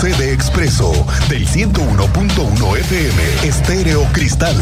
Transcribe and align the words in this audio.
sede 0.00 0.32
expreso 0.32 0.90
del 1.28 1.46
101.1 1.46 2.78
FM 2.78 3.22
Estéreo 3.46 4.02
Cristal. 4.14 4.56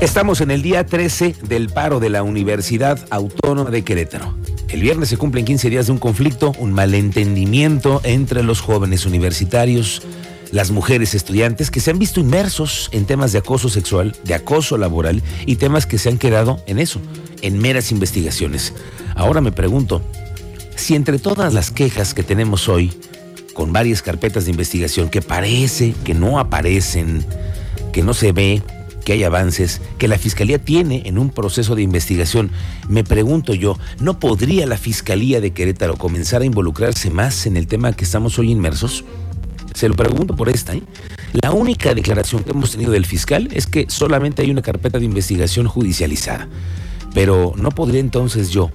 Estamos 0.00 0.40
en 0.40 0.50
el 0.50 0.62
día 0.62 0.86
13 0.86 1.36
del 1.42 1.68
paro 1.68 2.00
de 2.00 2.08
la 2.08 2.22
Universidad 2.22 2.98
Autónoma 3.10 3.68
de 3.68 3.84
Querétaro. 3.84 4.34
El 4.70 4.80
viernes 4.80 5.10
se 5.10 5.18
cumplen 5.18 5.44
15 5.44 5.68
días 5.68 5.86
de 5.86 5.92
un 5.92 5.98
conflicto, 5.98 6.52
un 6.58 6.72
malentendimiento 6.72 8.00
entre 8.04 8.42
los 8.42 8.62
jóvenes 8.62 9.04
universitarios, 9.04 10.00
las 10.52 10.70
mujeres 10.70 11.14
estudiantes 11.14 11.70
que 11.70 11.80
se 11.80 11.90
han 11.90 11.98
visto 11.98 12.18
inmersos 12.18 12.88
en 12.92 13.04
temas 13.04 13.32
de 13.32 13.40
acoso 13.40 13.68
sexual, 13.68 14.16
de 14.24 14.32
acoso 14.32 14.78
laboral 14.78 15.22
y 15.44 15.56
temas 15.56 15.84
que 15.84 15.98
se 15.98 16.08
han 16.08 16.16
quedado 16.16 16.62
en 16.66 16.78
eso, 16.78 16.98
en 17.42 17.58
meras 17.58 17.92
investigaciones. 17.92 18.72
Ahora 19.14 19.42
me 19.42 19.52
pregunto, 19.52 20.00
si 20.76 20.94
entre 20.94 21.18
todas 21.18 21.52
las 21.52 21.70
quejas 21.70 22.14
que 22.14 22.22
tenemos 22.22 22.68
hoy, 22.68 22.92
con 23.54 23.72
varias 23.72 24.02
carpetas 24.02 24.44
de 24.44 24.50
investigación 24.50 25.08
que 25.08 25.22
parece 25.22 25.94
que 26.04 26.14
no 26.14 26.38
aparecen, 26.38 27.24
que 27.92 28.02
no 28.02 28.14
se 28.14 28.32
ve, 28.32 28.62
que 29.04 29.14
hay 29.14 29.24
avances, 29.24 29.80
que 29.98 30.08
la 30.08 30.18
Fiscalía 30.18 30.58
tiene 30.58 31.02
en 31.06 31.16
un 31.16 31.30
proceso 31.30 31.74
de 31.74 31.82
investigación. 31.82 32.50
Me 32.88 33.04
pregunto 33.04 33.54
yo, 33.54 33.78
¿no 34.00 34.18
podría 34.20 34.66
la 34.66 34.76
Fiscalía 34.76 35.40
de 35.40 35.52
Querétaro 35.52 35.96
comenzar 35.96 36.42
a 36.42 36.44
involucrarse 36.44 37.10
más 37.10 37.46
en 37.46 37.56
el 37.56 37.66
tema 37.66 37.92
que 37.92 38.04
estamos 38.04 38.38
hoy 38.38 38.50
inmersos? 38.50 39.04
Se 39.74 39.88
lo 39.88 39.94
pregunto 39.94 40.34
por 40.34 40.48
esta. 40.48 40.74
¿eh? 40.74 40.82
La 41.32 41.52
única 41.52 41.94
declaración 41.94 42.42
que 42.42 42.50
hemos 42.50 42.72
tenido 42.72 42.92
del 42.92 43.06
fiscal 43.06 43.48
es 43.52 43.66
que 43.66 43.86
solamente 43.88 44.42
hay 44.42 44.50
una 44.50 44.62
carpeta 44.62 44.98
de 44.98 45.04
investigación 45.04 45.68
judicializada. 45.68 46.48
Pero 47.14 47.52
¿no 47.56 47.70
podría 47.70 48.00
entonces 48.00 48.50
yo, 48.50 48.70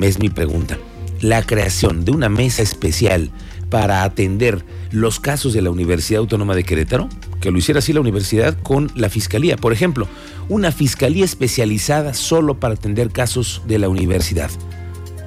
es 0.00 0.18
mi 0.18 0.28
pregunta, 0.28 0.76
la 1.20 1.42
creación 1.42 2.04
de 2.04 2.12
una 2.12 2.28
mesa 2.28 2.62
especial 2.62 3.30
para 3.70 4.02
atender 4.02 4.64
los 4.90 5.20
casos 5.20 5.52
de 5.52 5.62
la 5.62 5.70
Universidad 5.70 6.20
Autónoma 6.20 6.54
de 6.54 6.64
Querétaro, 6.64 7.08
que 7.40 7.50
lo 7.50 7.58
hiciera 7.58 7.78
así 7.78 7.92
la 7.92 8.00
universidad 8.00 8.56
con 8.62 8.90
la 8.94 9.10
fiscalía. 9.10 9.56
Por 9.56 9.72
ejemplo, 9.72 10.08
una 10.48 10.72
fiscalía 10.72 11.24
especializada 11.24 12.14
solo 12.14 12.58
para 12.58 12.74
atender 12.74 13.10
casos 13.10 13.62
de 13.66 13.78
la 13.78 13.88
universidad. 13.88 14.50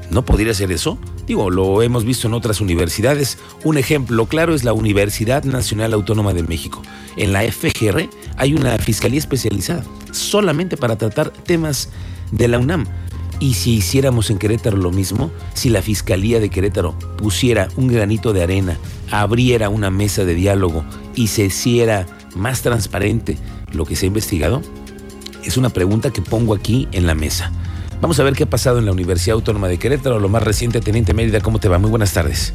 ¿No 0.10 0.26
podría 0.26 0.54
ser 0.54 0.72
eso? 0.72 0.98
Digo, 1.28 1.50
lo 1.50 1.82
hemos 1.82 2.04
visto 2.04 2.28
en 2.28 2.34
otras 2.34 2.60
universidades. 2.60 3.38
Un 3.64 3.78
ejemplo 3.78 4.26
claro 4.26 4.54
es 4.54 4.64
la 4.64 4.74
Universidad 4.74 5.44
Nacional 5.44 5.94
Autónoma 5.94 6.34
de 6.34 6.44
México. 6.44 6.82
En 7.16 7.32
la 7.32 7.44
FGR 7.44 8.10
hay 8.36 8.54
una 8.54 8.78
fiscalía 8.80 9.20
especializada 9.20 9.86
solamente 10.12 10.76
para 10.76 10.98
tratar 10.98 11.32
temas 11.32 11.90
de 12.32 12.48
la 12.48 12.60
UNAM. 12.60 12.86
Y 13.42 13.56
si 13.56 13.74
hiciéramos 13.74 14.30
en 14.30 14.38
Querétaro 14.38 14.78
lo 14.78 14.92
mismo, 14.92 15.32
si 15.56 15.70
la 15.70 15.82
Fiscalía 15.82 16.40
de 16.40 16.50
Querétaro 16.50 16.94
pusiera 17.18 17.70
un 17.76 17.88
granito 17.88 18.34
de 18.34 18.44
arena, 18.44 18.78
abriera 19.10 19.68
una 19.68 19.90
mesa 19.90 20.24
de 20.26 20.36
diálogo 20.36 20.86
y 21.16 21.28
se 21.28 21.46
hiciera 21.46 22.06
más 22.36 22.62
transparente 22.62 23.40
lo 23.74 23.86
que 23.86 23.96
se 23.96 24.06
ha 24.06 24.08
investigado, 24.08 24.62
es 25.44 25.58
una 25.58 25.70
pregunta 25.70 26.12
que 26.12 26.22
pongo 26.22 26.54
aquí 26.54 26.88
en 26.92 27.08
la 27.08 27.16
mesa. 27.16 27.52
Vamos 28.00 28.20
a 28.20 28.24
ver 28.24 28.36
qué 28.36 28.44
ha 28.44 28.50
pasado 28.50 28.78
en 28.78 28.86
la 28.86 28.92
Universidad 28.92 29.34
Autónoma 29.34 29.68
de 29.68 29.80
Querétaro, 29.80 30.20
lo 30.20 30.30
más 30.30 30.44
reciente, 30.44 30.80
Teniente 30.80 31.16
Mérida, 31.16 31.42
¿cómo 31.42 31.60
te 31.60 31.68
va? 31.68 31.80
Muy 31.80 31.90
buenas 31.90 32.14
tardes. 32.14 32.54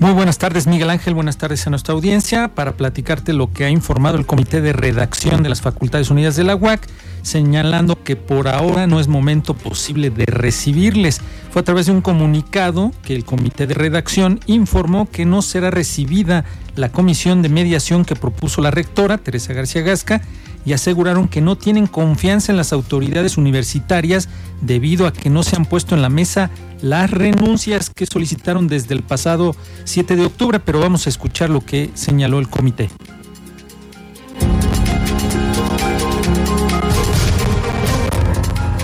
Muy 0.00 0.12
buenas 0.12 0.38
tardes, 0.38 0.66
Miguel 0.66 0.90
Ángel. 0.90 1.14
Buenas 1.14 1.38
tardes 1.38 1.64
a 1.66 1.70
nuestra 1.70 1.94
audiencia 1.94 2.48
para 2.48 2.76
platicarte 2.76 3.32
lo 3.32 3.52
que 3.52 3.64
ha 3.64 3.70
informado 3.70 4.16
el 4.16 4.26
Comité 4.26 4.60
de 4.60 4.72
Redacción 4.72 5.44
de 5.44 5.48
las 5.48 5.60
Facultades 5.60 6.10
Unidas 6.10 6.34
de 6.34 6.44
la 6.44 6.56
UAC 6.56 6.88
señalando 7.22 8.02
que 8.02 8.16
por 8.16 8.48
ahora 8.48 8.86
no 8.86 9.00
es 9.00 9.08
momento 9.08 9.54
posible 9.54 10.10
de 10.10 10.26
recibirles. 10.26 11.20
Fue 11.50 11.60
a 11.60 11.64
través 11.64 11.86
de 11.86 11.92
un 11.92 12.00
comunicado 12.00 12.92
que 13.02 13.14
el 13.14 13.24
comité 13.24 13.66
de 13.66 13.74
redacción 13.74 14.40
informó 14.46 15.08
que 15.10 15.24
no 15.24 15.42
será 15.42 15.70
recibida 15.70 16.44
la 16.76 16.90
comisión 16.90 17.42
de 17.42 17.48
mediación 17.48 18.04
que 18.04 18.16
propuso 18.16 18.60
la 18.60 18.70
rectora, 18.70 19.18
Teresa 19.18 19.52
García 19.52 19.82
Gasca, 19.82 20.22
y 20.64 20.72
aseguraron 20.72 21.28
que 21.28 21.40
no 21.40 21.56
tienen 21.56 21.86
confianza 21.86 22.52
en 22.52 22.58
las 22.58 22.72
autoridades 22.72 23.38
universitarias 23.38 24.28
debido 24.60 25.06
a 25.06 25.12
que 25.12 25.30
no 25.30 25.42
se 25.42 25.56
han 25.56 25.64
puesto 25.64 25.94
en 25.94 26.02
la 26.02 26.10
mesa 26.10 26.50
las 26.82 27.10
renuncias 27.10 27.90
que 27.90 28.06
solicitaron 28.06 28.68
desde 28.68 28.94
el 28.94 29.02
pasado 29.02 29.56
7 29.84 30.16
de 30.16 30.26
octubre, 30.26 30.60
pero 30.60 30.80
vamos 30.80 31.06
a 31.06 31.10
escuchar 31.10 31.50
lo 31.50 31.60
que 31.60 31.90
señaló 31.94 32.38
el 32.38 32.48
comité. 32.48 32.90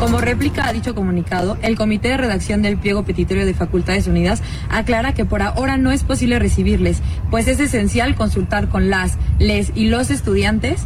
Como 0.04 0.20
réplica 0.20 0.68
a 0.68 0.72
dicho 0.74 0.94
comunicado, 0.94 1.56
el 1.62 1.78
Comité 1.78 2.08
de 2.08 2.18
Redacción 2.18 2.60
del 2.60 2.76
Pliego 2.76 3.04
Petitorio 3.04 3.46
de 3.46 3.54
Facultades 3.54 4.06
Unidas 4.06 4.42
aclara 4.68 5.14
que 5.14 5.24
por 5.24 5.40
ahora 5.40 5.78
no 5.78 5.92
es 5.92 6.04
posible 6.04 6.38
recibirles, 6.38 7.00
pues 7.30 7.48
es 7.48 7.58
esencial 7.58 8.14
consultar 8.14 8.68
con 8.68 8.90
las, 8.90 9.16
les 9.38 9.72
y 9.74 9.86
los 9.86 10.10
estudiantes 10.10 10.82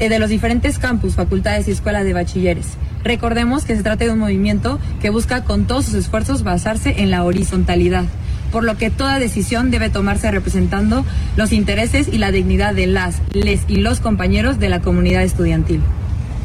eh, 0.00 0.10
de 0.10 0.18
los 0.18 0.28
diferentes 0.28 0.78
campus, 0.78 1.14
facultades 1.14 1.66
y 1.66 1.70
escuelas 1.70 2.04
de 2.04 2.12
bachilleres. 2.12 2.74
Recordemos 3.04 3.64
que 3.64 3.74
se 3.74 3.82
trata 3.82 4.04
de 4.04 4.10
un 4.10 4.18
movimiento 4.18 4.78
que 5.00 5.08
busca 5.08 5.42
con 5.44 5.64
todos 5.64 5.86
sus 5.86 5.94
esfuerzos 5.94 6.42
basarse 6.42 7.00
en 7.00 7.10
la 7.10 7.24
horizontalidad, 7.24 8.04
por 8.52 8.64
lo 8.64 8.76
que 8.76 8.90
toda 8.90 9.18
decisión 9.18 9.70
debe 9.70 9.88
tomarse 9.88 10.30
representando 10.30 11.06
los 11.38 11.52
intereses 11.52 12.06
y 12.06 12.18
la 12.18 12.32
dignidad 12.32 12.74
de 12.74 12.86
las, 12.86 13.22
les 13.32 13.62
y 13.66 13.76
los 13.76 14.00
compañeros 14.00 14.58
de 14.58 14.68
la 14.68 14.82
comunidad 14.82 15.22
estudiantil. 15.22 15.80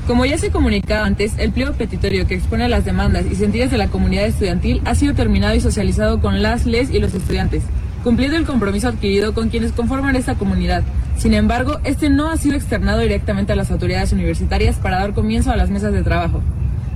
Como 0.07 0.25
ya 0.25 0.37
se 0.37 0.49
comunicaba 0.49 1.05
antes, 1.05 1.33
el 1.37 1.51
pliego 1.51 1.73
petitorio 1.73 2.25
que 2.25 2.33
expone 2.33 2.67
las 2.67 2.85
demandas 2.85 3.25
y 3.31 3.35
sentidas 3.35 3.69
de 3.69 3.77
la 3.77 3.87
comunidad 3.87 4.25
estudiantil 4.25 4.81
ha 4.83 4.95
sido 4.95 5.13
terminado 5.13 5.53
y 5.55 5.61
socializado 5.61 6.19
con 6.19 6.41
las, 6.41 6.65
les 6.65 6.89
y 6.89 6.99
los 6.99 7.13
estudiantes, 7.13 7.63
cumpliendo 8.03 8.35
el 8.35 8.45
compromiso 8.45 8.87
adquirido 8.87 9.33
con 9.33 9.49
quienes 9.49 9.71
conforman 9.71 10.15
esta 10.15 10.35
comunidad. 10.35 10.83
Sin 11.17 11.35
embargo, 11.35 11.79
este 11.83 12.09
no 12.09 12.29
ha 12.29 12.37
sido 12.37 12.55
externado 12.55 12.99
directamente 12.99 13.53
a 13.53 13.55
las 13.55 13.69
autoridades 13.69 14.11
universitarias 14.11 14.77
para 14.77 14.99
dar 14.99 15.13
comienzo 15.13 15.51
a 15.51 15.55
las 15.55 15.69
mesas 15.69 15.93
de 15.93 16.01
trabajo. 16.01 16.41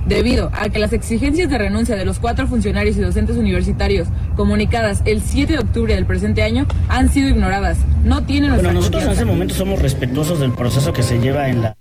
Debido 0.06 0.50
a 0.52 0.68
que 0.68 0.78
las 0.78 0.92
exigencias 0.92 1.48
de 1.48 1.58
renuncia 1.58 1.96
de 1.96 2.04
los 2.04 2.18
cuatro 2.18 2.46
funcionarios 2.46 2.96
y 2.96 3.00
docentes 3.00 3.36
universitarios 3.36 4.08
comunicadas 4.36 5.02
el 5.04 5.22
7 5.22 5.52
de 5.52 5.58
octubre 5.60 5.94
del 5.94 6.06
presente 6.06 6.42
año 6.42 6.66
han 6.88 7.08
sido 7.08 7.28
ignoradas, 7.28 7.78
no 8.04 8.24
tienen 8.24 8.52
Bueno, 8.54 8.72
nosotros 8.72 9.04
en 9.04 9.10
este 9.10 9.24
momento 9.24 9.54
somos 9.54 9.80
respetuosos 9.80 10.38
del 10.40 10.52
proceso 10.52 10.92
que 10.92 11.02
se 11.02 11.18
lleva 11.18 11.48
en 11.48 11.62
la 11.62 11.76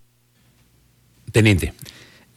Teniente. 1.35 1.73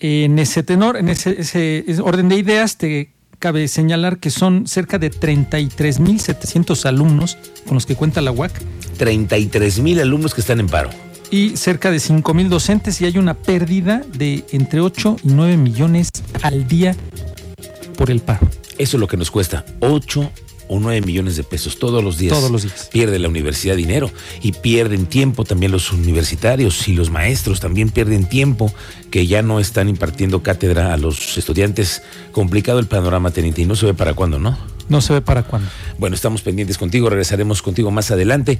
En 0.00 0.40
ese 0.40 0.64
tenor, 0.64 0.96
en 0.96 1.08
ese, 1.08 1.84
orden 2.02 2.28
de 2.28 2.34
ideas, 2.34 2.78
te 2.78 3.12
cabe 3.38 3.68
señalar 3.68 4.18
que 4.18 4.28
son 4.28 4.66
cerca 4.66 4.98
de 4.98 5.12
33.700 5.12 6.84
alumnos 6.84 7.38
con 7.64 7.76
los 7.76 7.86
que 7.86 7.94
cuenta 7.94 8.20
la 8.20 8.32
UAC. 8.32 8.60
33.000 8.98 10.00
alumnos 10.00 10.34
que 10.34 10.40
están 10.40 10.58
en 10.58 10.66
paro. 10.66 10.90
Y 11.30 11.56
cerca 11.56 11.92
de 11.92 11.98
5.000 11.98 12.48
docentes 12.48 13.00
y 13.00 13.04
hay 13.04 13.18
una 13.18 13.34
pérdida 13.34 14.02
de 14.14 14.44
entre 14.50 14.80
8 14.80 15.18
y 15.22 15.28
9 15.28 15.56
millones 15.58 16.10
al 16.42 16.66
día 16.66 16.96
por 17.96 18.10
el 18.10 18.18
paro. 18.18 18.50
Eso 18.78 18.96
es 18.96 19.00
lo 19.00 19.06
que 19.06 19.16
nos 19.16 19.30
cuesta. 19.30 19.64
8 19.78 20.32
o 20.68 20.78
9 20.78 21.06
millones 21.06 21.36
de 21.36 21.44
pesos 21.44 21.78
todos 21.78 22.02
los 22.04 22.18
días. 22.18 22.32
Todos 22.32 22.50
los 22.50 22.62
días. 22.62 22.88
Pierde 22.92 23.18
la 23.18 23.28
universidad 23.28 23.76
dinero 23.76 24.10
y 24.42 24.52
pierden 24.52 25.06
tiempo 25.06 25.44
también 25.44 25.72
los 25.72 25.92
universitarios 25.92 26.88
y 26.88 26.94
los 26.94 27.10
maestros 27.10 27.60
también 27.60 27.90
pierden 27.90 28.28
tiempo 28.28 28.72
que 29.10 29.26
ya 29.26 29.42
no 29.42 29.60
están 29.60 29.88
impartiendo 29.88 30.42
cátedra 30.42 30.92
a 30.92 30.96
los 30.96 31.36
estudiantes. 31.38 32.02
Complicado 32.32 32.78
el 32.78 32.86
panorama, 32.86 33.30
teniente, 33.30 33.62
y 33.62 33.66
no 33.66 33.76
se 33.76 33.86
ve 33.86 33.94
para 33.94 34.14
cuándo, 34.14 34.38
¿no? 34.38 34.58
No 34.88 35.00
se 35.00 35.12
ve 35.12 35.20
para 35.20 35.42
cuándo. 35.42 35.68
Bueno, 35.98 36.14
estamos 36.14 36.42
pendientes 36.42 36.78
contigo, 36.78 37.10
regresaremos 37.10 37.62
contigo 37.62 37.90
más 37.90 38.10
adelante. 38.10 38.58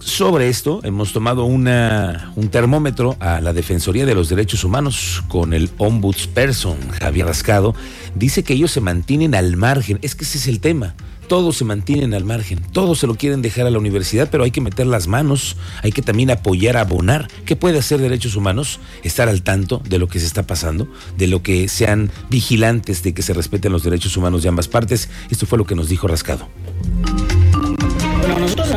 Sobre 0.00 0.48
esto 0.48 0.80
hemos 0.82 1.12
tomado 1.12 1.44
una, 1.44 2.32
un 2.34 2.48
termómetro 2.48 3.16
a 3.20 3.40
la 3.40 3.52
Defensoría 3.52 4.04
de 4.04 4.16
los 4.16 4.28
Derechos 4.28 4.64
Humanos 4.64 5.22
con 5.28 5.54
el 5.54 5.70
ombudsperson 5.78 6.76
Javier 7.00 7.26
Rascado. 7.26 7.74
Dice 8.16 8.42
que 8.42 8.54
ellos 8.54 8.72
se 8.72 8.80
mantienen 8.80 9.34
al 9.34 9.56
margen. 9.56 9.98
Es 10.02 10.16
que 10.16 10.24
ese 10.24 10.38
es 10.38 10.48
el 10.48 10.60
tema 10.60 10.96
todos 11.28 11.56
se 11.56 11.64
mantienen 11.64 12.14
al 12.14 12.24
margen, 12.24 12.60
todos 12.72 12.98
se 12.98 13.06
lo 13.06 13.14
quieren 13.14 13.42
dejar 13.42 13.66
a 13.66 13.70
la 13.70 13.78
universidad, 13.78 14.28
pero 14.30 14.44
hay 14.44 14.50
que 14.50 14.60
meter 14.60 14.86
las 14.86 15.08
manos, 15.08 15.56
hay 15.82 15.92
que 15.92 16.02
también 16.02 16.30
apoyar, 16.30 16.76
abonar. 16.76 17.28
¿Qué 17.44 17.56
puede 17.56 17.78
hacer 17.78 18.00
derechos 18.00 18.36
humanos? 18.36 18.80
Estar 19.02 19.28
al 19.28 19.42
tanto 19.42 19.82
de 19.88 19.98
lo 19.98 20.08
que 20.08 20.20
se 20.20 20.26
está 20.26 20.46
pasando, 20.46 20.88
de 21.16 21.26
lo 21.26 21.42
que 21.42 21.68
sean 21.68 22.10
vigilantes 22.30 23.02
de 23.02 23.14
que 23.14 23.22
se 23.22 23.34
respeten 23.34 23.72
los 23.72 23.82
derechos 23.82 24.16
humanos 24.16 24.42
de 24.42 24.48
ambas 24.48 24.68
partes. 24.68 25.08
Esto 25.30 25.46
fue 25.46 25.58
lo 25.58 25.66
que 25.66 25.74
nos 25.74 25.88
dijo 25.88 26.06
Rascado. 26.06 26.48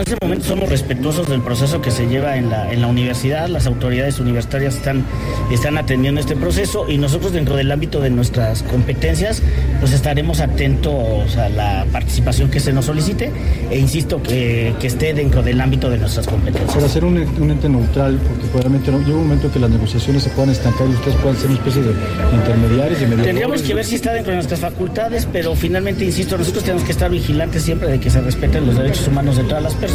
En 0.06 0.14
este 0.14 0.24
momento 0.24 0.46
somos 0.46 0.70
respetuosos 0.70 1.28
del 1.28 1.42
proceso 1.42 1.82
que 1.82 1.90
se 1.90 2.06
lleva 2.06 2.38
en 2.38 2.52
la, 2.52 2.72
en 2.72 2.80
la 2.80 2.86
universidad, 2.86 3.48
las 3.48 3.66
autoridades 3.66 4.20
universitarias 4.20 4.76
están, 4.76 5.04
están 5.50 5.80
atendiendo 5.80 6.22
este 6.22 6.36
proceso 6.36 6.88
y 6.88 7.00
nosotros 7.00 7.32
dentro 7.32 7.56
del 7.56 7.72
ámbito 7.72 8.00
de 8.00 8.12
nuestras 8.12 8.62
competencias 8.62 9.42
pues 9.80 9.94
estaremos 9.94 10.42
atentos 10.42 11.36
a 11.38 11.50
la 11.50 11.88
participación 11.92 12.52
que 12.52 12.60
se 12.60 12.72
nos 12.72 12.86
solicite 12.86 13.32
e 13.72 13.80
insisto 13.80 14.22
que, 14.22 14.76
que 14.80 14.86
esté 14.86 15.16
dentro 15.16 15.42
del 15.42 15.60
ámbito 15.60 15.90
de 15.90 15.98
nuestras 15.98 16.28
competencias. 16.28 16.76
Para 16.76 16.88
ser 16.88 17.04
un, 17.04 17.18
un 17.18 17.50
ente 17.50 17.68
neutral, 17.68 18.20
porque 18.28 18.46
probablemente 18.50 18.92
no, 18.92 19.00
llega 19.00 19.18
un 19.18 19.24
momento 19.24 19.52
que 19.52 19.58
las 19.58 19.72
negociaciones 19.72 20.22
se 20.22 20.30
puedan 20.30 20.52
estancar 20.52 20.88
y 20.88 20.92
ustedes 20.92 21.18
puedan 21.18 21.36
ser 21.36 21.48
una 21.48 21.58
especie 21.58 21.82
de 21.82 21.94
intermediarios 22.32 23.00
y 23.00 23.06
mediadores. 23.06 23.26
Tendríamos 23.26 23.62
que 23.64 23.74
ver 23.74 23.86
si 23.86 23.96
está 23.96 24.14
dentro 24.14 24.30
de 24.30 24.36
nuestras 24.36 24.60
facultades, 24.60 25.28
pero 25.34 25.56
finalmente, 25.56 26.06
insisto, 26.06 26.38
nosotros 26.38 26.64
tenemos 26.64 26.84
que 26.84 26.92
estar 26.92 27.10
vigilantes 27.10 27.64
siempre 27.64 27.90
de 27.90 28.00
que 28.00 28.12
se 28.12 28.22
respeten 28.22 28.68
los 28.68 28.78
derechos 28.78 29.08
humanos 29.08 29.38
de 29.38 29.46
todas 29.46 29.64
las 29.64 29.74
personas 29.74 29.95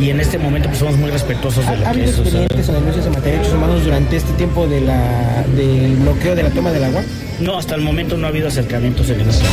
y 0.00 0.10
en 0.10 0.20
este 0.20 0.38
momento 0.38 0.68
pues, 0.68 0.78
somos 0.80 0.96
muy 0.96 1.10
respetuosos 1.10 1.64
de 1.66 1.76
lo 1.76 1.86
¿Ha 1.86 1.92
que 1.92 2.00
habido 2.00 2.10
es. 2.10 2.18
o 2.18 2.24
sea, 2.24 2.42
expedientes 2.42 2.68
o 2.68 2.72
denuncias 2.72 3.06
en 3.06 3.12
materia 3.12 3.32
de 3.32 3.38
derechos 3.38 3.54
humanos 3.56 3.84
durante 3.84 4.16
este 4.16 4.32
tiempo 4.32 4.66
de 4.66 4.80
la, 4.80 5.44
del 5.56 5.96
bloqueo 5.96 6.34
de 6.34 6.42
la 6.42 6.50
toma 6.50 6.72
del 6.72 6.84
agua? 6.84 7.02
no, 7.40 7.58
hasta 7.58 7.74
el 7.74 7.80
momento 7.80 8.16
no 8.16 8.26
ha 8.26 8.30
habido 8.30 8.48
acercamientos 8.48 9.08
en 9.10 9.20
eso. 9.20 9.44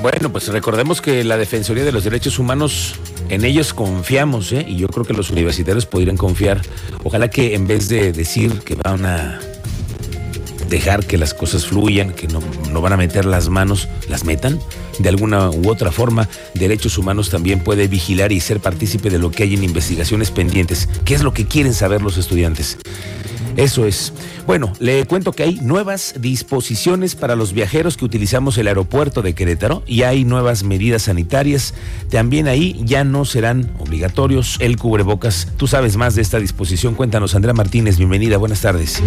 Bueno, 0.00 0.32
pues 0.32 0.48
recordemos 0.48 1.00
que 1.00 1.22
la 1.22 1.36
Defensoría 1.36 1.84
de 1.84 1.92
los 1.92 2.02
Derechos 2.02 2.38
Humanos, 2.40 2.96
en 3.28 3.44
ellos 3.44 3.72
confiamos, 3.72 4.50
¿eh? 4.52 4.64
y 4.68 4.76
yo 4.76 4.88
creo 4.88 5.04
que 5.06 5.12
los 5.14 5.30
universitarios 5.30 5.86
podrían 5.86 6.16
confiar. 6.16 6.60
Ojalá 7.04 7.30
que 7.30 7.54
en 7.54 7.68
vez 7.68 7.88
de 7.88 8.12
decir 8.12 8.60
que 8.60 8.74
van 8.74 9.06
a 9.06 9.38
dejar 10.68 11.06
que 11.06 11.18
las 11.18 11.34
cosas 11.34 11.66
fluyan, 11.66 12.12
que 12.14 12.26
no, 12.26 12.40
no 12.72 12.80
van 12.80 12.94
a 12.94 12.96
meter 12.96 13.24
las 13.26 13.48
manos, 13.48 13.88
las 14.08 14.24
metan. 14.24 14.58
De 14.98 15.08
alguna 15.08 15.50
u 15.50 15.68
otra 15.70 15.90
forma, 15.92 16.28
Derechos 16.54 16.98
Humanos 16.98 17.30
también 17.30 17.60
puede 17.60 17.88
vigilar 17.88 18.32
y 18.32 18.40
ser 18.40 18.60
partícipe 18.60 19.10
de 19.10 19.18
lo 19.18 19.30
que 19.30 19.44
hay 19.44 19.54
en 19.54 19.64
investigaciones 19.64 20.30
pendientes. 20.30 20.88
¿Qué 21.04 21.14
es 21.14 21.22
lo 21.22 21.32
que 21.32 21.46
quieren 21.46 21.74
saber 21.74 22.02
los 22.02 22.16
estudiantes? 22.18 22.78
Eso 23.56 23.86
es. 23.86 24.12
Bueno, 24.46 24.72
le 24.78 25.04
cuento 25.06 25.32
que 25.32 25.42
hay 25.42 25.56
nuevas 25.60 26.14
disposiciones 26.18 27.14
para 27.14 27.36
los 27.36 27.52
viajeros 27.52 27.96
que 27.96 28.04
utilizamos 28.04 28.56
el 28.58 28.66
aeropuerto 28.66 29.22
de 29.22 29.34
Querétaro 29.34 29.82
y 29.86 30.02
hay 30.02 30.24
nuevas 30.24 30.64
medidas 30.64 31.02
sanitarias. 31.02 31.74
También 32.10 32.48
ahí 32.48 32.80
ya 32.84 33.04
no 33.04 33.24
serán 33.24 33.70
obligatorios 33.78 34.56
el 34.60 34.78
cubrebocas. 34.78 35.48
Tú 35.56 35.66
sabes 35.66 35.96
más 35.96 36.14
de 36.14 36.22
esta 36.22 36.38
disposición. 36.38 36.94
Cuéntanos, 36.94 37.34
Andrea 37.34 37.54
Martínez. 37.54 37.98
Bienvenida. 37.98 38.36
Buenas 38.38 38.62
tardes. 38.62 39.02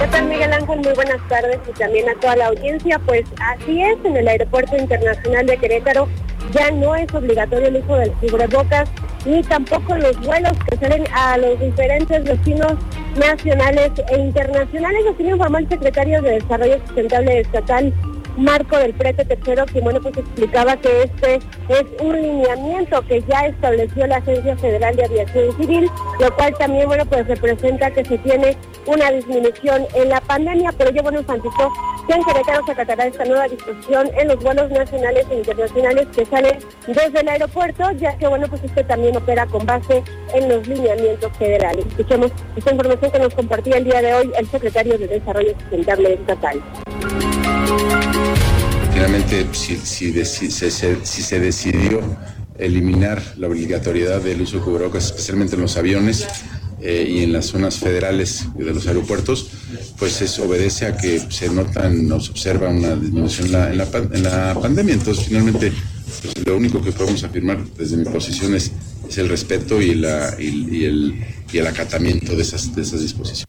¿Qué 0.00 0.06
tal, 0.06 0.26
Miguel 0.28 0.52
Ángel? 0.52 0.78
Muy 0.78 0.92
buenas 0.92 1.28
tardes 1.28 1.58
y 1.68 1.72
también 1.72 2.08
a 2.08 2.14
toda 2.20 2.36
la 2.36 2.46
audiencia. 2.46 3.00
Pues 3.00 3.24
así 3.40 3.82
es, 3.82 3.96
en 4.04 4.16
el 4.16 4.28
Aeropuerto 4.28 4.76
Internacional 4.76 5.44
de 5.46 5.56
Querétaro 5.56 6.08
ya 6.52 6.70
no 6.70 6.94
es 6.94 7.12
obligatorio 7.12 7.66
el 7.66 7.76
uso 7.78 7.96
del 7.96 8.12
cubrebocas 8.12 8.88
ni 9.24 9.42
tampoco 9.42 9.96
los 9.96 10.16
vuelos 10.20 10.52
que 10.70 10.76
salen 10.76 11.04
a 11.12 11.36
los 11.38 11.58
diferentes 11.58 12.24
destinos 12.24 12.74
nacionales 13.16 13.90
e 14.08 14.18
internacionales. 14.20 15.04
Así 15.12 15.24
lo 15.24 15.30
informó 15.30 15.58
el 15.58 15.68
secretario 15.68 16.22
de 16.22 16.30
Desarrollo 16.30 16.78
Sustentable 16.86 17.40
Estatal, 17.40 17.92
Marco 18.38 18.78
del 18.78 18.94
Prete 18.94 19.24
Tercero, 19.24 19.66
que 19.66 19.80
bueno, 19.80 20.00
pues 20.00 20.16
explicaba 20.16 20.76
que 20.76 21.02
este 21.02 21.40
es 21.68 21.84
un 22.00 22.14
lineamiento 22.22 23.02
que 23.02 23.20
ya 23.22 23.46
estableció 23.46 24.06
la 24.06 24.18
Agencia 24.18 24.56
Federal 24.56 24.94
de 24.94 25.04
Aviación 25.04 25.56
Civil, 25.56 25.90
lo 26.20 26.34
cual 26.36 26.54
también, 26.56 26.86
bueno, 26.86 27.04
pues 27.06 27.26
representa 27.26 27.90
que 27.90 28.04
se 28.04 28.16
tiene 28.18 28.56
una 28.86 29.10
disminución 29.10 29.86
en 29.94 30.08
la 30.08 30.20
pandemia, 30.20 30.72
pero 30.78 30.90
yo, 30.90 31.02
bueno, 31.02 31.18
enfatizó 31.18 31.72
que 32.06 32.14
en 32.14 32.24
Querétaro 32.24 32.64
se 32.64 32.72
acatará 32.72 33.06
esta 33.06 33.24
nueva 33.24 33.48
disposición 33.48 34.08
en 34.16 34.28
los 34.28 34.42
vuelos 34.42 34.70
nacionales 34.70 35.26
e 35.30 35.38
internacionales 35.38 36.06
que 36.14 36.24
salen 36.24 36.58
desde 36.86 37.20
el 37.20 37.28
aeropuerto, 37.28 37.90
ya 37.92 38.16
que, 38.16 38.28
bueno, 38.28 38.46
pues 38.48 38.62
este 38.62 38.84
también 38.84 39.16
opera 39.16 39.46
con 39.46 39.66
base 39.66 40.02
en 40.32 40.48
los 40.48 40.66
lineamientos 40.66 41.36
federales. 41.36 41.84
Escuchemos 41.86 42.30
esta 42.56 42.70
información 42.70 43.10
que 43.10 43.18
nos 43.18 43.34
compartía 43.34 43.78
el 43.78 43.84
día 43.84 44.00
de 44.00 44.14
hoy 44.14 44.32
el 44.38 44.46
secretario 44.46 44.96
de 44.96 45.08
Desarrollo 45.08 45.52
Sustentable 45.58 46.14
Estatal. 46.14 46.62
Finalmente, 48.98 49.46
si, 49.52 49.76
se, 49.76 51.38
decidió 51.38 52.00
eliminar 52.58 53.22
la 53.36 53.46
obligatoriedad 53.46 54.20
del 54.20 54.40
uso 54.40 54.56
de 54.56 54.64
cubrebocas, 54.64 55.04
especialmente 55.04 55.54
en 55.54 55.60
los 55.60 55.76
aviones 55.76 56.26
eh, 56.80 57.06
y 57.08 57.22
en 57.22 57.32
las 57.32 57.46
zonas 57.46 57.76
federales 57.76 58.46
de 58.56 58.74
los 58.74 58.88
aeropuertos, 58.88 59.50
pues 60.00 60.20
eso 60.20 60.46
obedece 60.46 60.86
a 60.86 60.96
que 60.96 61.20
se 61.30 61.48
notan, 61.48 62.08
se 62.08 62.30
observa 62.32 62.70
una 62.70 62.96
disminución 62.96 63.54
en 63.54 63.78
la, 63.78 63.86
pandemia. 64.60 64.94
Entonces, 64.94 65.26
finalmente, 65.26 65.72
pues, 66.20 66.44
lo 66.44 66.56
único 66.56 66.82
que 66.82 66.90
podemos 66.90 67.22
afirmar 67.22 67.64
desde 67.78 67.96
mi 67.98 68.04
posición 68.04 68.56
es, 68.56 68.72
es 69.08 69.16
el 69.16 69.28
respeto 69.28 69.80
y, 69.80 69.90
el, 69.92 71.24
acatamiento 71.68 72.34
de 72.34 72.42
esas 72.42 72.74
disposiciones. 72.74 73.47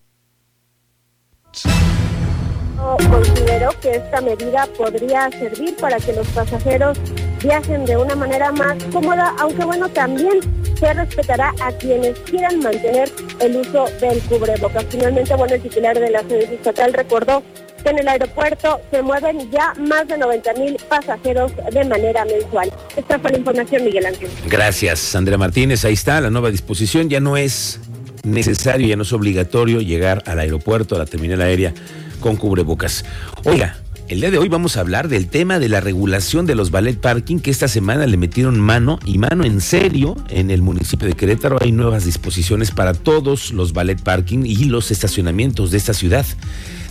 Que 3.79 3.91
esta 3.91 4.21
medida 4.21 4.67
podría 4.77 5.29
servir 5.31 5.75
para 5.77 5.97
que 5.97 6.13
los 6.13 6.27
pasajeros 6.29 6.97
viajen 7.41 7.85
de 7.85 7.97
una 7.97 8.15
manera 8.15 8.51
más 8.51 8.81
cómoda, 8.91 9.33
aunque 9.39 9.63
bueno, 9.63 9.89
también 9.89 10.39
se 10.79 10.93
respetará 10.93 11.53
a 11.61 11.71
quienes 11.73 12.17
quieran 12.19 12.59
mantener 12.59 13.09
el 13.39 13.57
uso 13.57 13.85
del 14.01 14.19
cubrebocas. 14.21 14.85
Finalmente, 14.89 15.35
bueno, 15.35 15.55
el 15.55 15.61
titular 15.61 15.97
de 15.97 16.09
la 16.09 16.21
sede 16.21 16.55
estatal 16.55 16.93
recordó 16.93 17.43
que 17.83 17.89
en 17.89 17.99
el 17.99 18.07
aeropuerto 18.07 18.81
se 18.91 19.01
mueven 19.01 19.49
ya 19.51 19.73
más 19.75 20.07
de 20.07 20.17
90 20.17 20.53
mil 20.55 20.77
pasajeros 20.89 21.51
de 21.71 21.83
manera 21.85 22.25
mensual. 22.25 22.71
Esta 22.95 23.19
fue 23.19 23.31
la 23.31 23.37
información, 23.37 23.85
Miguel 23.85 24.05
Ángel. 24.05 24.29
Gracias, 24.47 25.15
Andrea 25.15 25.37
Martínez. 25.37 25.85
Ahí 25.85 25.93
está 25.93 26.19
la 26.19 26.29
nueva 26.29 26.51
disposición. 26.51 27.09
Ya 27.09 27.19
no 27.19 27.37
es 27.37 27.79
necesario, 28.23 28.87
ya 28.87 28.95
no 28.95 29.03
es 29.03 29.13
obligatorio 29.13 29.79
llegar 29.79 30.23
al 30.25 30.39
aeropuerto, 30.39 30.95
a 30.95 30.99
la 30.99 31.05
terminal 31.05 31.41
aérea 31.41 31.73
con 32.19 32.35
cubrebocas. 32.35 33.05
Oiga, 33.45 33.77
el 34.09 34.21
día 34.21 34.31
de 34.31 34.39
hoy 34.39 34.49
vamos 34.49 34.75
a 34.75 34.79
hablar 34.79 35.07
del 35.07 35.27
tema 35.27 35.59
de 35.59 35.69
la 35.69 35.81
regulación 35.81 36.47
de 36.47 36.55
los 36.55 36.71
ballet 36.71 36.99
parking 36.99 37.37
que 37.37 37.51
esta 37.51 37.67
semana 37.67 38.07
le 38.07 38.17
metieron 38.17 38.59
mano 38.59 38.97
y 39.05 39.19
mano 39.19 39.43
en 39.43 39.61
serio 39.61 40.17
en 40.29 40.49
el 40.49 40.63
municipio 40.63 41.07
de 41.07 41.13
Querétaro. 41.13 41.59
Hay 41.61 41.71
nuevas 41.71 42.05
disposiciones 42.05 42.71
para 42.71 42.95
todos 42.95 43.51
los 43.51 43.71
ballet 43.71 44.01
parking 44.01 44.45
y 44.45 44.65
los 44.65 44.89
estacionamientos 44.89 45.69
de 45.69 45.77
esta 45.77 45.93
ciudad. 45.93 46.25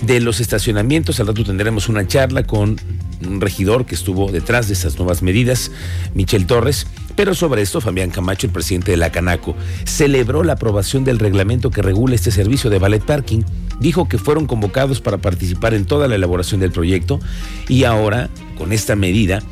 De 0.03 0.21
los 0.21 0.39
estacionamientos, 0.39 1.19
al 1.19 1.27
rato 1.27 1.43
tendremos 1.43 1.89
una 1.89 2.07
charla 2.07 2.45
con 2.45 2.79
un 3.27 3.41
regidor 3.41 3.85
que 3.85 3.97
estuvo 3.97 4.31
detrás 4.31 4.69
de 4.69 4.75
estas 4.75 4.97
nuevas 4.97 5.21
medidas, 5.21 5.73
Michel 6.15 6.47
Torres. 6.47 6.87
Pero 7.17 7.35
sobre 7.35 7.63
esto, 7.63 7.81
Fabián 7.81 8.11
Camacho, 8.11 8.47
el 8.47 8.53
presidente 8.53 8.93
de 8.93 8.97
la 8.97 9.11
Canaco, 9.11 9.57
celebró 9.85 10.45
la 10.45 10.53
aprobación 10.53 11.03
del 11.03 11.19
reglamento 11.19 11.71
que 11.71 11.83
regula 11.83 12.15
este 12.15 12.31
servicio 12.31 12.71
de 12.71 12.79
ballet 12.79 13.03
parking. 13.03 13.43
Dijo 13.81 14.09
que 14.09 14.19
fueron 14.19 14.47
convocados 14.47 15.01
para 15.01 15.19
participar 15.19 15.75
en 15.75 15.85
toda 15.85 16.09
la 16.09 16.17
elaboración 16.17 16.61
del 16.61 16.73
proyecto 16.73 17.21
y 17.69 17.85
ahora, 17.85 18.29
con 18.57 18.73
esta 18.73 18.97
medida, 18.97 19.43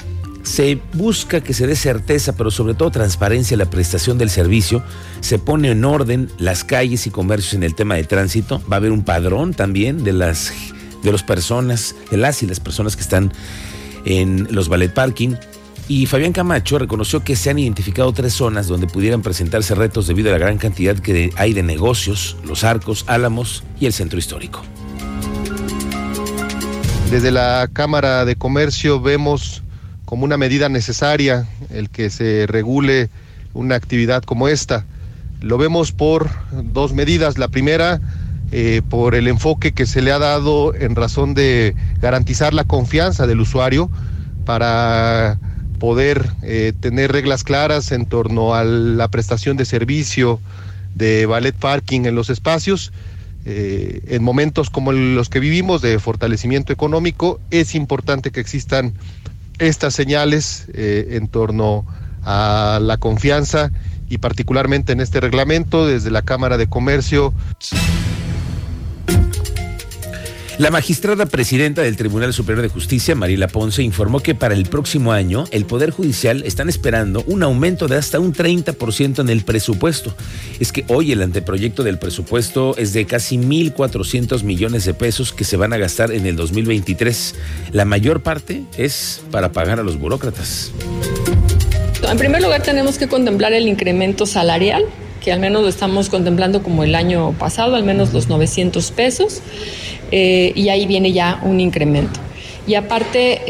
se 0.43 0.81
busca 0.93 1.41
que 1.41 1.55
se 1.55 1.67
dé 1.67 1.75
certeza, 1.75 2.37
pero 2.37 2.53
sobre 2.53 2.75
todo 2.75 2.91
transparencia 2.91 3.57
en 3.57 3.59
la 3.59 3.71
prestación 3.71 4.17
del 4.17 4.31
servicio. 4.31 4.83
Se 5.21 5.41
pone 5.41 5.71
en 5.73 5.85
orden 5.85 6.31
las 6.39 6.63
calles 6.63 7.07
y 7.07 7.11
comercios 7.11 7.55
en 7.55 7.65
el 7.65 7.75
tema 7.75 7.97
de 7.97 8.05
tránsito. 8.05 8.63
Va 8.71 8.77
a 8.77 8.79
haber 8.79 8.93
un 8.93 9.03
padrón 9.03 9.55
también 9.55 10.05
de 10.05 10.13
las 10.13 10.53
de 11.03 11.13
las 11.13 11.23
personas, 11.23 11.95
de 12.11 12.17
las 12.17 12.43
y 12.43 12.47
las 12.47 12.61
personas 12.61 12.97
que 12.97 13.03
están 13.03 13.33
en 14.05 14.49
los 14.51 14.69
ballet 14.69 14.93
parking. 14.93 15.35
Y 15.89 16.07
Fabián 16.07 16.33
Camacho 16.33 16.81
reconoció 16.81 17.23
que 17.23 17.37
se 17.37 17.49
han 17.49 17.61
identificado 17.61 18.13
tres 18.13 18.33
zonas 18.33 18.67
donde 18.67 18.89
pudieran 18.89 19.23
presentarse 19.23 19.75
retos 19.77 20.09
debido 20.09 20.31
a 20.31 20.33
la 20.33 20.39
gran 20.39 20.59
cantidad 20.59 20.99
que 20.99 21.31
hay 21.37 21.53
de 21.53 21.63
negocios, 21.63 22.37
los 22.45 22.65
arcos, 22.65 23.05
álamos 23.07 23.63
y 23.79 23.87
el 23.87 23.93
centro 23.93 24.19
histórico. 24.19 24.63
Desde 27.11 27.31
la 27.31 27.71
Cámara 27.73 28.25
de 28.25 28.35
Comercio 28.35 29.01
vemos 29.01 29.63
como 30.05 30.25
una 30.25 30.37
medida 30.37 30.69
necesaria 30.69 31.47
el 31.71 31.89
que 31.89 32.11
se 32.11 32.47
regule 32.49 33.09
una 33.55 33.77
actividad 33.77 34.25
como 34.25 34.49
esta. 34.49 34.85
Lo 35.41 35.57
vemos 35.57 35.93
por 35.93 36.31
dos 36.51 36.95
medidas. 36.95 37.39
La 37.39 37.47
primera, 37.47 38.01
eh, 38.51 38.83
por 38.89 39.15
el 39.15 39.29
enfoque 39.29 39.71
que 39.71 39.87
se 39.87 40.03
le 40.03 40.11
ha 40.11 40.19
dado 40.19 40.75
en 40.75 40.97
razón 40.97 41.35
de 41.35 41.77
garantizar 42.01 42.55
la 42.55 42.65
confianza 42.65 43.29
del 43.29 43.41
usuario 43.41 43.89
para 44.45 45.39
poder 45.77 46.31
eh, 46.43 46.73
tener 46.79 47.13
reglas 47.13 47.45
claras 47.45 47.93
en 47.93 48.07
torno 48.07 48.55
a 48.55 48.65
la 48.65 49.09
prestación 49.09 49.57
de 49.57 49.65
servicio 49.65 50.41
de 50.95 51.27
ballet 51.27 51.55
parking 51.55 52.07
en 52.07 52.15
los 52.15 52.31
espacios. 52.31 52.93
Eh, 53.45 54.01
en 54.09 54.25
momentos 54.25 54.71
como 54.71 54.91
los 54.91 55.29
que 55.29 55.39
vivimos 55.39 55.81
de 55.81 55.99
fortalecimiento 56.01 56.73
económico, 56.73 57.39
es 57.51 57.75
importante 57.77 58.33
que 58.33 58.41
existan 58.41 58.93
estas 59.59 59.95
señales 59.95 60.67
eh, 60.75 61.11
en 61.13 61.29
torno 61.29 61.87
a 62.25 62.81
la 62.83 62.97
confianza 62.97 63.71
y 64.09 64.19
particularmente 64.19 64.93
en 64.93 65.01
este 65.01 65.21
reglamento 65.21 65.87
desde 65.87 66.11
la 66.11 66.23
Cámara 66.23 66.57
de 66.57 66.67
Comercio. 66.67 67.33
La 70.59 70.71
magistrada 70.71 71.27
presidenta 71.27 71.83
del 71.83 71.99
Tribunal 71.99 72.33
Superior 72.33 72.63
de 72.63 72.71
Justicia, 72.71 73.15
Marila 73.15 73.47
Ponce, 73.47 73.83
informó 73.83 74.21
que 74.21 74.35
para 74.35 74.55
el 74.55 74.65
próximo 74.65 75.13
año 75.13 75.45
el 75.51 75.67
Poder 75.67 75.91
Judicial 75.91 76.43
están 76.47 76.71
esperando 76.71 77.23
un 77.27 77.43
aumento 77.43 77.89
de 77.89 77.97
hasta 77.97 78.21
un 78.21 78.33
30% 78.33 79.21
en 79.21 79.29
el 79.29 79.45
presupuesto. 79.45 80.15
Es 80.59 80.73
que 80.73 80.87
hoy 80.89 81.13
el 81.13 81.21
anteproyecto 81.21 81.83
del 81.83 81.99
presupuesto 81.99 82.75
es 82.79 82.95
de 82.95 83.05
casi 83.05 83.37
1.400 83.37 84.45
millones 84.45 84.87
de 84.87 84.95
pesos 84.95 85.35
que 85.35 85.45
se 85.45 85.59
van 85.59 85.75
a 85.75 85.77
gastar 85.77 86.11
en 86.11 86.25
el 86.25 86.37
2023. 86.37 87.35
La 87.73 87.85
mayor 87.85 88.23
parte 88.23 88.65
es 88.79 89.21
para 89.31 89.53
pagar 89.53 89.79
a 89.79 89.83
los 89.83 89.99
burócratas. 89.99 90.73
En 92.03 92.17
primer 92.17 92.41
lugar, 92.41 92.63
tenemos 92.63 92.97
que 92.97 93.09
contemplar 93.09 93.53
el 93.53 93.69
incremento 93.69 94.25
salarial 94.25 94.87
que 95.27 95.33
al 95.33 95.41
menos 95.41 95.63
lo 95.63 95.69
estamos 95.69 96.09
contemplando 96.09 96.63
como 96.63 96.85
el 96.85 96.95
año 96.95 97.33
pasado, 97.33 97.75
al 97.75 97.83
menos 97.83 98.13
los 98.13 98.29
900 98.29 98.93
pesos. 98.93 99.43
Eh, 100.11 100.53
y 100.55 100.69
ahí 100.69 100.87
viene 100.87 101.13
ya 101.13 101.41
un 101.43 101.61
incremento. 101.61 102.21
Y 102.67 102.75
aparte, 102.75 103.43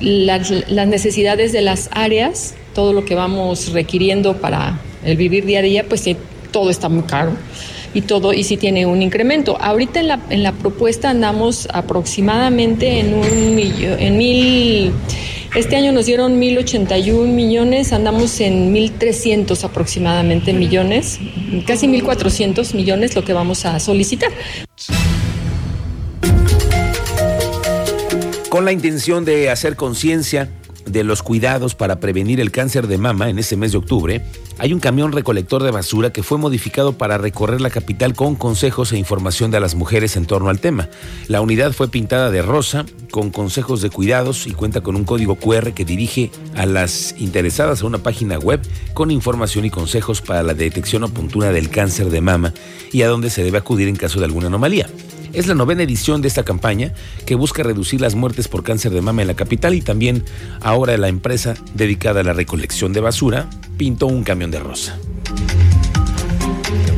las, 0.00 0.88
necesidades 0.88 1.52
de 1.52 1.60
las 1.60 1.90
áreas, 1.92 2.54
todo 2.74 2.94
lo 2.94 3.04
que 3.04 3.14
vamos 3.14 3.72
requiriendo 3.72 4.38
para 4.38 4.80
el 5.04 5.16
vivir 5.18 5.44
día 5.44 5.58
a 5.58 5.62
día, 5.62 5.84
pues 5.86 6.04
todo 6.50 6.70
está 6.70 6.88
muy 6.88 7.02
caro 7.02 7.32
y 7.96 8.02
todo, 8.02 8.34
y 8.34 8.44
sí 8.44 8.58
tiene 8.58 8.84
un 8.84 9.00
incremento. 9.00 9.56
Ahorita 9.58 10.00
en 10.00 10.08
la, 10.08 10.20
en 10.28 10.42
la 10.42 10.52
propuesta 10.52 11.08
andamos 11.08 11.66
aproximadamente 11.72 13.00
en 13.00 13.14
un 13.14 13.54
millón, 13.54 13.98
en 13.98 14.18
mil, 14.18 14.92
este 15.54 15.76
año 15.76 15.92
nos 15.92 16.04
dieron 16.04 16.38
1.081 16.38 17.26
millones, 17.26 17.94
andamos 17.94 18.38
en 18.40 18.74
1.300 18.74 19.64
aproximadamente 19.64 20.52
millones, 20.52 21.18
casi 21.66 21.88
1.400 21.88 22.74
millones 22.74 23.16
lo 23.16 23.24
que 23.24 23.32
vamos 23.32 23.64
a 23.64 23.80
solicitar. 23.80 24.30
Con 28.50 28.66
la 28.66 28.72
intención 28.72 29.24
de 29.24 29.48
hacer 29.48 29.74
conciencia 29.74 30.50
de 30.86 31.04
los 31.04 31.22
cuidados 31.22 31.74
para 31.74 32.00
prevenir 32.00 32.40
el 32.40 32.50
cáncer 32.50 32.86
de 32.86 32.98
mama 32.98 33.28
en 33.28 33.38
este 33.38 33.56
mes 33.56 33.72
de 33.72 33.78
octubre, 33.78 34.22
hay 34.58 34.72
un 34.72 34.80
camión 34.80 35.12
recolector 35.12 35.62
de 35.62 35.70
basura 35.70 36.12
que 36.12 36.22
fue 36.22 36.38
modificado 36.38 36.94
para 36.94 37.18
recorrer 37.18 37.60
la 37.60 37.70
capital 37.70 38.14
con 38.14 38.36
consejos 38.36 38.92
e 38.92 38.98
información 38.98 39.50
de 39.50 39.60
las 39.60 39.74
mujeres 39.74 40.16
en 40.16 40.24
torno 40.26 40.48
al 40.48 40.60
tema. 40.60 40.88
La 41.28 41.40
unidad 41.40 41.72
fue 41.72 41.88
pintada 41.88 42.30
de 42.30 42.40
rosa, 42.40 42.86
con 43.10 43.30
consejos 43.30 43.82
de 43.82 43.90
cuidados 43.90 44.46
y 44.46 44.52
cuenta 44.52 44.80
con 44.80 44.96
un 44.96 45.04
código 45.04 45.36
QR 45.36 45.72
que 45.72 45.84
dirige 45.84 46.30
a 46.54 46.64
las 46.66 47.14
interesadas 47.18 47.82
a 47.82 47.86
una 47.86 47.98
página 47.98 48.38
web 48.38 48.60
con 48.94 49.10
información 49.10 49.64
y 49.64 49.70
consejos 49.70 50.22
para 50.22 50.42
la 50.42 50.54
detección 50.54 51.04
oportuna 51.04 51.50
del 51.50 51.68
cáncer 51.68 52.10
de 52.10 52.20
mama 52.20 52.54
y 52.92 53.02
a 53.02 53.08
dónde 53.08 53.30
se 53.30 53.44
debe 53.44 53.58
acudir 53.58 53.88
en 53.88 53.96
caso 53.96 54.18
de 54.18 54.26
alguna 54.26 54.46
anomalía. 54.46 54.88
Es 55.36 55.46
la 55.46 55.54
novena 55.54 55.82
edición 55.82 56.22
de 56.22 56.28
esta 56.28 56.44
campaña 56.44 56.92
que 57.26 57.34
busca 57.34 57.62
reducir 57.62 58.00
las 58.00 58.14
muertes 58.14 58.48
por 58.48 58.62
cáncer 58.62 58.92
de 58.92 59.02
mama 59.02 59.20
en 59.20 59.28
la 59.28 59.34
capital 59.34 59.74
y 59.74 59.82
también 59.82 60.24
ahora 60.62 60.96
la 60.96 61.08
empresa 61.08 61.52
dedicada 61.74 62.20
a 62.20 62.24
la 62.24 62.32
recolección 62.32 62.94
de 62.94 63.00
basura 63.00 63.50
pintó 63.76 64.06
un 64.06 64.24
camión 64.24 64.50
de 64.50 64.60
rosa. 64.60 64.96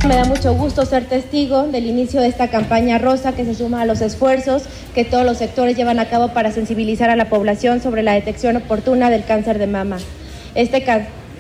Me 0.07 0.15
da 0.15 0.25
mucho 0.25 0.55
gusto 0.55 0.87
ser 0.87 1.07
testigo 1.07 1.65
del 1.65 1.87
inicio 1.87 2.21
de 2.21 2.29
esta 2.29 2.49
campaña 2.49 2.99
rosa 2.99 3.35
que 3.35 3.45
se 3.45 3.57
suma 3.57 3.83
a 3.83 3.87
los 3.87 4.01
esfuerzos 4.01 4.63
que 4.95 5.05
todos 5.05 5.27
los 5.27 5.39
sectores 5.39 5.77
llevan 5.77 5.99
a 5.99 6.09
cabo 6.09 6.33
para 6.33 6.53
sensibilizar 6.53 7.11
a 7.11 7.17
la 7.17 7.29
población 7.29 7.83
sobre 7.83 8.05
la 8.05 8.13
detección 8.13 8.57
oportuna 8.57 9.11
del 9.11 9.25
cáncer 9.25 9.59
de 9.59 9.67
mama. 9.67 9.99
Este, 10.55 10.87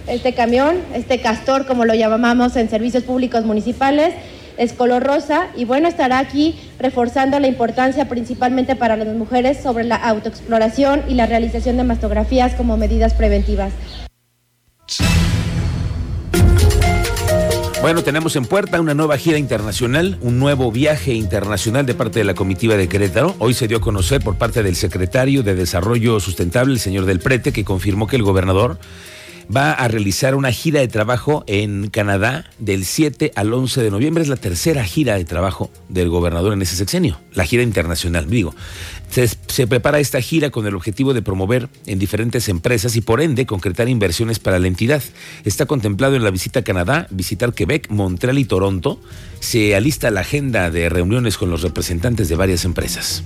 este 0.08 0.34
camión, 0.34 0.74
este 0.94 1.20
castor 1.20 1.64
como 1.64 1.84
lo 1.84 1.94
llamamos 1.94 2.56
en 2.56 2.68
servicios 2.68 3.04
públicos 3.04 3.44
municipales, 3.44 4.14
es 4.58 4.72
color 4.72 5.04
rosa 5.04 5.48
y 5.56 5.64
bueno, 5.64 5.88
estará 5.88 6.18
aquí 6.18 6.58
reforzando 6.78 7.38
la 7.40 7.46
importancia 7.46 8.08
principalmente 8.08 8.76
para 8.76 8.96
las 8.96 9.08
mujeres 9.08 9.62
sobre 9.62 9.84
la 9.84 9.96
autoexploración 9.96 11.02
y 11.08 11.14
la 11.14 11.26
realización 11.26 11.76
de 11.76 11.84
mastografías 11.84 12.54
como 12.54 12.76
medidas 12.76 13.14
preventivas. 13.14 13.72
Bueno, 17.80 18.02
tenemos 18.02 18.34
en 18.34 18.44
puerta 18.44 18.80
una 18.80 18.92
nueva 18.92 19.16
gira 19.18 19.38
internacional, 19.38 20.18
un 20.20 20.40
nuevo 20.40 20.72
viaje 20.72 21.14
internacional 21.14 21.86
de 21.86 21.94
parte 21.94 22.18
de 22.18 22.24
la 22.24 22.34
comitiva 22.34 22.76
de 22.76 22.88
Querétaro. 22.88 23.36
Hoy 23.38 23.54
se 23.54 23.68
dio 23.68 23.76
a 23.76 23.80
conocer 23.80 24.20
por 24.20 24.36
parte 24.36 24.64
del 24.64 24.74
secretario 24.74 25.44
de 25.44 25.54
Desarrollo 25.54 26.18
Sustentable, 26.18 26.74
el 26.74 26.80
señor 26.80 27.06
Del 27.06 27.20
Prete, 27.20 27.52
que 27.52 27.64
confirmó 27.64 28.08
que 28.08 28.16
el 28.16 28.24
gobernador 28.24 28.78
va 29.54 29.72
a 29.72 29.88
realizar 29.88 30.34
una 30.34 30.52
gira 30.52 30.80
de 30.80 30.88
trabajo 30.88 31.44
en 31.46 31.88
Canadá 31.88 32.50
del 32.58 32.84
7 32.84 33.32
al 33.34 33.52
11 33.52 33.82
de 33.82 33.90
noviembre. 33.90 34.22
Es 34.22 34.28
la 34.28 34.36
tercera 34.36 34.84
gira 34.84 35.16
de 35.16 35.24
trabajo 35.24 35.70
del 35.88 36.08
gobernador 36.08 36.52
en 36.52 36.62
ese 36.62 36.76
sexenio, 36.76 37.18
la 37.32 37.44
gira 37.44 37.62
internacional, 37.62 38.28
digo. 38.28 38.54
Se, 39.10 39.66
prepara 39.66 40.00
esta 40.00 40.20
gira 40.20 40.50
con 40.50 40.66
el 40.66 40.74
objetivo 40.74 41.14
de 41.14 41.22
promover 41.22 41.68
en 41.86 41.98
diferentes 41.98 42.48
empresas 42.48 42.94
y 42.94 43.00
por 43.00 43.22
ende 43.22 43.46
concretar 43.46 43.88
inversiones 43.88 44.38
para 44.38 44.58
la 44.58 44.68
entidad. 44.68 45.02
Está 45.44 45.66
contemplado 45.66 46.14
en 46.14 46.24
la 46.24 46.30
visita 46.30 46.60
a 46.60 46.64
Canadá, 46.64 47.06
visitar 47.10 47.54
Quebec, 47.54 47.88
Montreal 47.90 48.38
y 48.38 48.44
Toronto. 48.44 49.00
Se 49.40 49.74
alista 49.74 50.10
la 50.10 50.20
agenda 50.20 50.70
de 50.70 50.88
reuniones 50.90 51.38
con 51.38 51.50
los 51.50 51.62
representantes 51.62 52.28
de 52.28 52.36
varias 52.36 52.64
empresas. 52.64 53.24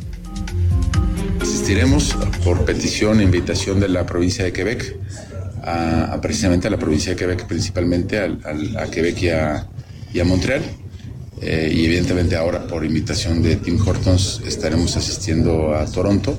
Asistiremos 1.40 2.16
por 2.44 2.64
petición 2.64 3.20
e 3.20 3.24
invitación 3.24 3.80
de 3.80 3.88
la 3.88 4.06
provincia 4.06 4.44
de 4.44 4.52
Quebec 4.52 4.96
a, 5.62 6.18
precisamente 6.20 6.68
a 6.68 6.70
la 6.70 6.78
provincia 6.78 7.12
de 7.12 7.16
Quebec, 7.16 7.46
principalmente 7.46 8.18
a, 8.18 8.90
Quebec 8.90 9.22
y 9.22 10.20
a, 10.20 10.24
Montreal. 10.24 10.62
Eh, 11.40 11.72
y 11.74 11.86
evidentemente 11.86 12.36
ahora 12.36 12.68
por 12.68 12.84
invitación 12.84 13.42
de 13.42 13.56
Tim 13.56 13.76
Hortons 13.84 14.42
estaremos 14.46 14.96
asistiendo 14.96 15.74
a 15.74 15.86
Toronto. 15.86 16.38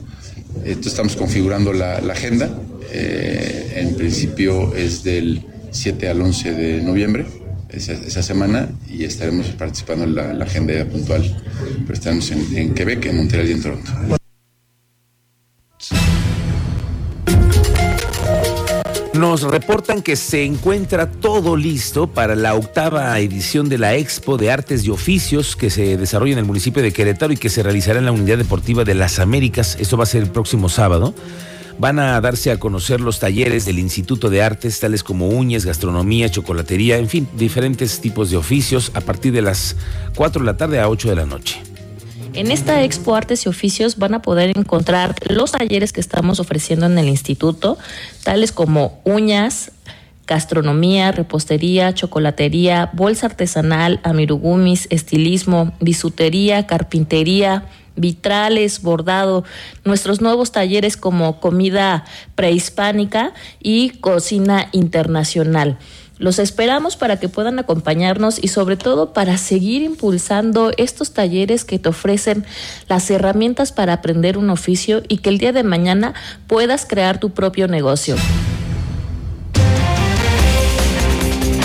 Estamos 0.64 1.16
configurando 1.16 1.74
la, 1.74 1.98
agenda. 1.98 2.50
Eh, 2.92 3.74
en 3.76 3.96
principio 3.96 4.76
es 4.76 5.04
del 5.04 5.44
7 5.72 6.10
al 6.10 6.22
11 6.22 6.54
de 6.54 6.82
noviembre, 6.82 7.26
esa, 7.70 8.22
semana, 8.22 8.70
y 8.88 9.04
estaremos 9.04 9.48
participando 9.48 10.06
en 10.06 10.40
la, 10.40 10.46
agenda 10.46 10.86
puntual. 10.86 11.44
Pero 11.82 11.94
estaremos 11.94 12.32
en 12.32 12.74
Quebec, 12.74 13.06
en 13.06 13.18
Montreal 13.18 13.50
y 13.50 13.52
en 13.54 13.62
Toronto. 13.62 14.23
Nos 19.34 19.42
reportan 19.42 20.04
que 20.04 20.16
se 20.16 20.46
encuentra 20.46 21.10
todo 21.10 21.58
listo 21.58 22.06
para 22.06 22.36
la 22.36 22.54
octava 22.54 23.18
edición 23.18 23.68
de 23.68 23.80
la 23.80 23.96
Expo 23.96 24.38
de 24.38 24.52
Artes 24.52 24.86
y 24.86 24.92
Oficios 24.92 25.56
que 25.56 25.72
se 25.72 25.98
desarrolla 25.98 26.34
en 26.34 26.38
el 26.38 26.46
municipio 26.46 26.84
de 26.84 26.94
Querétaro 26.94 27.34
y 27.34 27.38
que 27.38 27.50
se 27.50 27.64
realizará 27.64 27.98
en 27.98 28.06
la 28.06 28.12
Unidad 28.12 28.38
Deportiva 28.38 28.84
de 28.84 28.94
las 28.94 29.18
Américas. 29.18 29.76
Esto 29.80 29.98
va 29.98 30.04
a 30.04 30.06
ser 30.06 30.22
el 30.22 30.30
próximo 30.30 30.70
sábado. 30.70 31.16
Van 31.80 31.98
a 31.98 32.22
darse 32.22 32.52
a 32.52 32.60
conocer 32.60 33.02
los 33.02 33.20
talleres 33.20 33.66
del 33.66 33.80
Instituto 33.80 34.30
de 34.30 34.44
Artes, 34.44 34.80
tales 34.80 35.04
como 35.04 35.30
uñas, 35.30 35.66
gastronomía, 35.66 36.30
chocolatería, 36.30 37.00
en 37.00 37.10
fin, 37.10 37.28
diferentes 37.36 38.02
tipos 38.02 38.30
de 38.30 38.38
oficios 38.38 38.92
a 38.94 39.02
partir 39.02 39.34
de 39.34 39.42
las 39.42 39.76
4 40.14 40.42
de 40.42 40.46
la 40.46 40.58
tarde 40.58 40.80
a 40.80 40.90
8 40.90 41.10
de 41.10 41.16
la 41.16 41.26
noche. 41.26 41.73
En 42.36 42.50
esta 42.50 42.82
Expo 42.84 43.16
Artes 43.16 43.46
y 43.46 43.50
Oficios 43.50 43.98
van 43.98 44.16
a 44.16 44.24
poder 44.24 44.58
encontrar 44.58 45.14
los 45.30 45.52
talleres 45.52 45.94
que 45.94 46.02
estamos 46.02 46.40
ofreciendo 46.40 46.88
en 46.88 46.98
el 46.98 47.08
instituto, 47.08 47.78
tales 48.24 48.52
como 48.52 49.00
uñas, 49.04 49.72
gastronomía, 50.26 51.12
repostería, 51.12 51.94
chocolatería, 51.94 52.90
bolsa 52.94 53.28
artesanal, 53.28 54.00
amirugumis, 54.04 54.88
estilismo, 54.90 55.74
bisutería, 55.80 56.66
carpintería, 56.66 57.66
vitrales, 57.96 58.82
bordado, 58.82 59.44
nuestros 59.86 60.20
nuevos 60.20 60.52
talleres 60.52 60.98
como 60.98 61.40
comida 61.40 62.04
prehispánica 62.34 63.34
y 63.62 63.92
cocina 64.00 64.70
internacional. 64.72 65.78
Los 66.20 66.38
esperamos 66.40 66.96
para 66.96 67.20
que 67.20 67.28
puedan 67.28 67.58
acompañarnos 67.60 68.42
y 68.42 68.48
sobre 68.48 68.78
todo 68.78 69.14
para 69.14 69.38
seguir 69.38 69.82
impulsando 69.82 70.72
estos 70.78 71.12
talleres 71.12 71.66
que 71.66 71.80
te 71.80 71.90
ofrecen 71.90 72.46
las 72.88 73.10
herramientas 73.10 73.72
para 73.72 73.94
aprender 73.94 74.38
un 74.38 74.50
oficio 74.50 75.02
y 75.08 75.18
que 75.18 75.30
el 75.30 75.40
día 75.40 75.52
de 75.54 75.64
mañana 75.64 76.14
puedas 76.48 76.86
crear 76.86 77.20
tu 77.20 77.32
propio 77.32 77.68
negocio. 77.68 78.16